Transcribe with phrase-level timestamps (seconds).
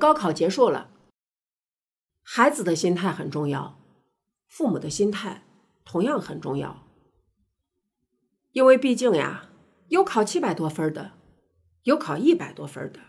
[0.00, 0.90] 高考结束了，
[2.22, 3.78] 孩子的心态很重要，
[4.48, 5.44] 父母的心态
[5.84, 6.86] 同样很重要。
[8.52, 9.50] 因为毕竟呀，
[9.88, 11.12] 有考七百多分的，
[11.82, 13.00] 有考一百多分的。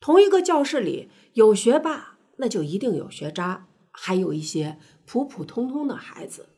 [0.00, 6.48] 同一个教室里有学霸，那就一定有学渣，还有一些普普通通的孩子。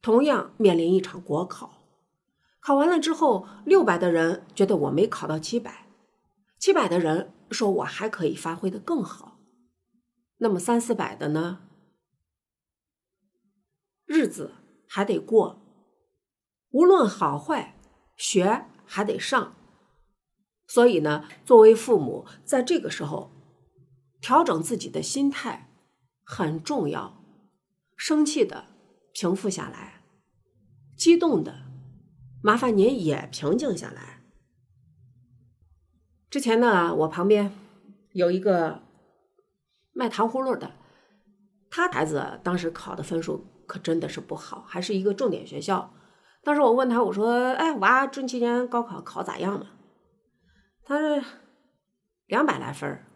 [0.00, 1.82] 同样面临一场国考，
[2.60, 5.88] 考完了之后，六百的人觉得我没考到七百，
[6.60, 9.38] 七百的人说我还可以发挥的更好。
[10.38, 11.68] 那么三四百的呢？
[14.06, 14.54] 日子
[14.88, 15.60] 还得过。
[16.70, 17.78] 无论好坏，
[18.16, 19.54] 学还得上。
[20.66, 23.30] 所以呢，作为父母，在这个时候
[24.20, 25.70] 调整自己的心态
[26.24, 27.22] 很重要。
[27.96, 28.66] 生气的
[29.12, 30.02] 平复下来，
[30.96, 31.62] 激动的
[32.42, 34.23] 麻烦您也平静下来。
[36.34, 37.52] 之前呢，我旁边
[38.10, 38.82] 有一个
[39.92, 40.72] 卖糖葫芦的，
[41.70, 45.94] 他孩子当时考的分数可真的是不好，还是一个重点学校。
[46.42, 49.66] 当时我问他，我说：“哎，娃准今年高考考咋样嘛？”
[50.82, 51.22] 他说
[52.26, 53.06] ：“两百来分儿。”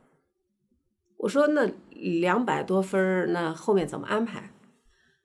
[1.18, 4.52] 我说：“那两百多分儿，那后面怎么安排？”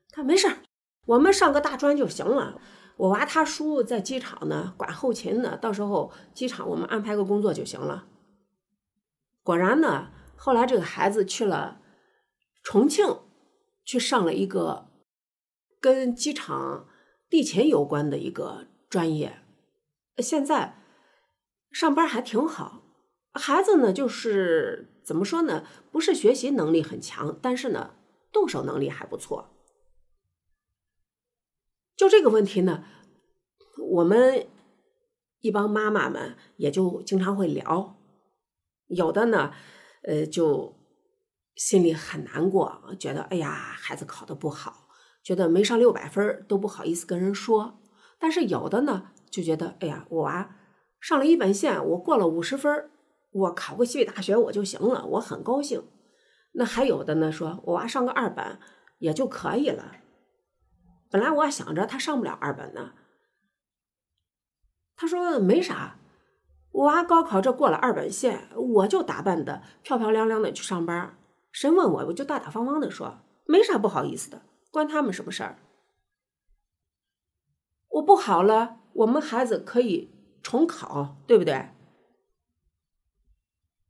[0.09, 0.57] 他没事儿，
[1.05, 2.59] 我们上个大专就行了。
[2.97, 8.07] 我娃他叔在机场呢，管后勤呢，到时候机场我们安排个工作就行了。
[9.41, 11.81] 果然呢，后来这个孩子去了
[12.63, 13.19] 重庆，
[13.83, 14.87] 去上了一个
[15.79, 16.87] 跟机场。
[17.29, 19.39] 地勤有关的一个专业，
[20.19, 20.77] 现在
[21.71, 22.83] 上班还挺好。
[23.33, 25.65] 孩子呢，就是怎么说呢？
[25.91, 27.95] 不是学习能力很强，但是呢，
[28.31, 29.49] 动手能力还不错。
[32.03, 32.83] 就这个问题呢，
[33.93, 34.45] 我们
[35.39, 37.95] 一帮妈妈们也就经常会聊。
[38.87, 39.53] 有的呢，
[40.03, 40.75] 呃，就
[41.55, 44.89] 心里很难过，觉得哎呀，孩子考的不好。
[45.23, 47.79] 觉得没上六百分都不好意思跟人说，
[48.19, 50.57] 但是有的呢就觉得，哎呀，我娃
[50.99, 52.91] 上了一本线，我过了五十分
[53.31, 55.81] 我考个西北大学我就行了，我很高兴。
[56.51, 58.59] 那还有的呢，说我娃上个二本
[58.99, 59.95] 也就可以了。
[61.13, 62.93] 本来我还想着他上不了二本呢，
[64.95, 65.99] 他说没啥，
[66.71, 71.15] 我娃高考这过了二本线，我就打扮的漂漂亮亮的去上班，
[71.51, 74.41] 谁问我我就大大方方的说，没啥不好意思的。
[74.71, 75.59] 关他们什么事儿？
[77.89, 80.09] 我不好了，我们孩子可以
[80.41, 81.69] 重考，对不对？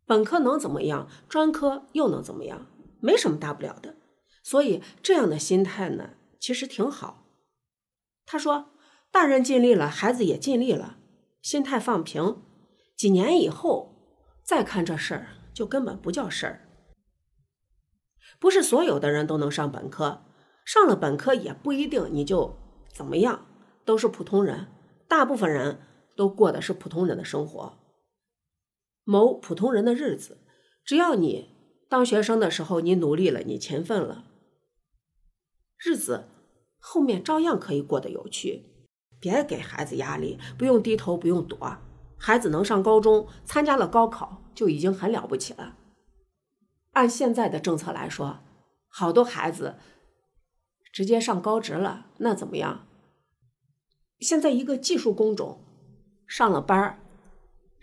[0.06, 1.08] 本科能怎么样？
[1.30, 2.66] 专科又能怎么样？
[3.00, 3.96] 没什么大不了的。
[4.44, 7.26] 所以这样的心态呢，其实挺好。
[8.26, 8.74] 他说
[9.10, 10.98] ：“大人尽力了，孩子也尽力了，
[11.42, 12.44] 心态放平，
[12.98, 13.96] 几年以后
[14.44, 16.68] 再看这事儿，就根本不叫事儿。
[18.42, 20.26] 不是所有的人都能上本科。”
[20.66, 22.58] 上了本科也不一定你就
[22.94, 23.48] 怎么样，
[23.86, 24.68] 都是普通人，
[25.08, 25.80] 大部分人
[26.18, 27.78] 都过的是普通人的生活，
[29.06, 30.40] 谋普通人的日子。
[30.84, 31.50] 只要你
[31.88, 34.26] 当学生的时候你努力了，你勤奋了，
[35.78, 36.26] 日子
[36.86, 38.66] 后面照样可以过得有趣。
[39.22, 41.78] 别给孩子压力，不用低头，不用躲。
[42.18, 45.78] 孩子能上高中，参加了高考就已经很了不起了。
[46.92, 48.40] 按现在的政策来说，
[48.90, 49.78] 好多孩子。
[50.92, 52.86] 直接上高职了，那怎么样？
[54.20, 55.64] 现在一个技术工种
[56.28, 57.00] 上了班儿，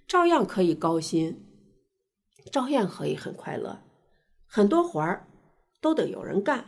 [0.07, 1.43] 照样可以高薪，
[2.53, 3.83] 照样可以很快乐。
[4.47, 5.27] 很多活儿
[5.81, 6.67] 都得有人干。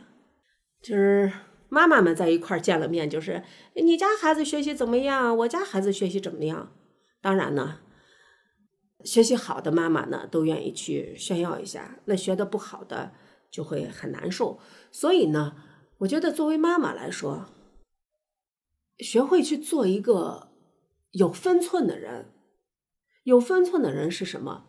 [0.81, 1.31] 就是
[1.73, 5.35] 妈妈们在一块儿见了面，就是你家孩子学习怎么样？
[5.39, 6.71] 我家孩子学习怎么样？
[7.19, 7.79] 当然呢，
[9.03, 13.13] 学习好的妈妈呢都愿意去炫耀一下，那学的不好的
[13.49, 14.59] 就会很难受。
[14.91, 15.55] 所以呢。
[15.99, 17.45] 我觉得作为妈妈来说，
[18.97, 20.49] 学会去做一个
[21.11, 22.33] 有分寸的人。
[23.23, 24.65] 有分寸的人是什么？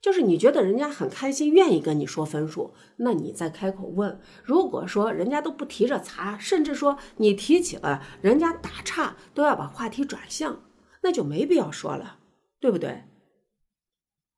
[0.00, 4.20] 就是你觉得人家很开心，愿意跟你说分数，那你再开口问。
[4.44, 10.62] 如果说人家都不提着茬，甚至说你提起了，人家打岔都要把话题转向，
[11.02, 12.20] 那就没必要说了，
[12.60, 13.04] 对不对？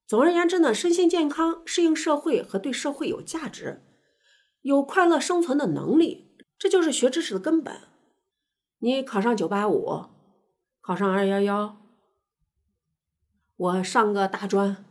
[0.06, 3.82] 总而言之呢，身心健康、适应社会和对社会有价值、
[4.62, 6.36] 有快乐生存的能力。
[6.58, 7.80] 这就是学知识的根本。
[8.80, 10.06] 你考上九八五，
[10.80, 11.76] 考上二幺幺，
[13.56, 14.84] 我上个大专，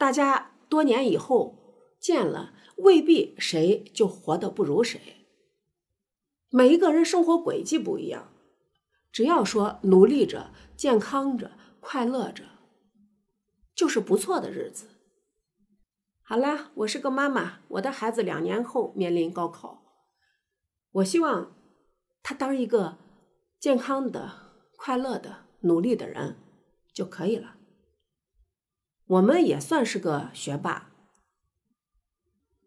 [0.00, 5.26] 大家多年以后见了，未必谁就活得不如谁。
[6.48, 8.32] 每一个人生活轨迹不一样，
[9.12, 11.50] 只要说努力着、健康着、
[11.80, 12.44] 快乐着，
[13.74, 14.86] 就是不错的日子。
[16.22, 19.82] 好了，我是个妈妈，我的孩子两年后面临高考，
[20.92, 21.54] 我希望
[22.22, 22.96] 他当一个
[23.58, 24.32] 健康的、
[24.78, 26.38] 快乐的、努力的人
[26.94, 27.56] 就可以了。
[29.10, 30.92] 我们也算是个学霸，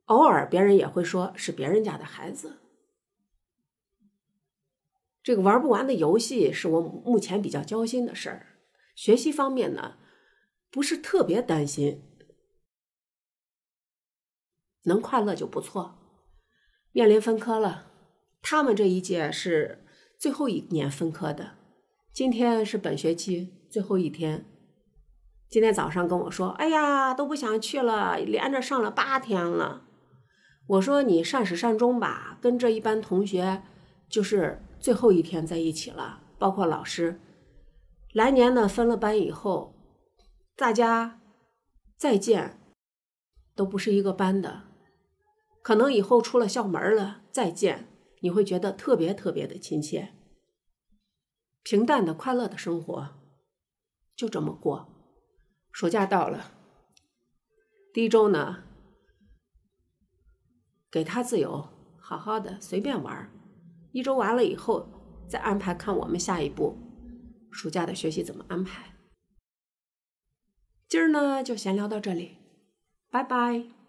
[0.08, 2.58] 偶尔别人也会说是别人家的孩子。
[5.22, 8.58] 这个玩不完的游戏是我目前比较焦心的事儿。
[8.94, 9.98] 学习方面呢，
[10.70, 12.04] 不是特别担心，
[14.82, 15.98] 能快乐就不错。
[16.92, 17.90] 面临分科了，
[18.42, 19.86] 他们这一届是
[20.20, 21.58] 最后一年分科的，
[22.12, 24.53] 今天是本学期最后一天。
[25.50, 29.84] 今天早上跟我说：“哎呀，都不想去了，连着上了八天了。”
[30.66, 33.64] 我说：“你善始善终吧，跟这一班同学
[34.10, 37.20] 就是最后一天在一起了，包括老师。”
[38.14, 39.76] 来年呢，分了班以后，
[40.56, 41.20] 大家
[41.98, 42.60] 再见
[43.56, 44.64] 都不是一个班的，
[45.62, 47.88] 可能以后出了校门了再见，
[48.22, 50.14] 你会觉得特别特别的亲切。
[51.64, 53.10] 平淡的、快乐的生活
[54.16, 54.93] 就这么过。
[55.74, 56.52] 暑假到了，
[57.92, 58.64] 第一周呢，
[60.92, 61.68] 给他自由，
[62.00, 63.28] 好好的随便玩
[63.92, 64.88] 一周完了以后，
[65.28, 66.78] 再安排看我们下一步。
[67.52, 68.94] 暑假的学习怎么安排？
[70.88, 72.38] 今儿呢就闲聊到这里，
[73.10, 73.83] 拜拜。